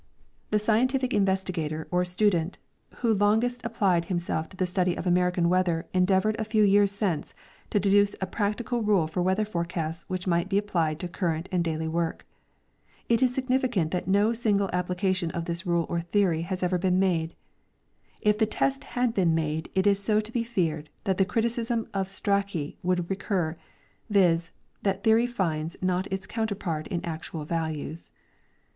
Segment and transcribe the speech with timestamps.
[0.49, 2.57] 87 The scientific investigator or student
[3.05, 6.89] who longest apphecl liim self to the study of American weather endeavored a few years
[6.91, 7.35] since
[7.69, 11.63] to deduce a practical rule for weather forecasts which might he a]3plied to current and
[11.63, 12.25] daily work.
[13.09, 16.79] It is significant that no ■ single application of this rule or theory has ever
[16.79, 17.35] been made.
[18.21, 22.07] If the test had been made it is to be feared that the criticism of
[22.09, 23.55] Strachey would recur,
[24.09, 24.49] viz,
[24.81, 28.09] that theory finds not its counterpart in actuah values.